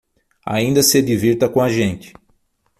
Ainda 0.47 0.81
se 0.81 0.97
divirta 0.99 1.47
com 1.47 1.61
a 1.61 1.69
gente. 1.69 2.11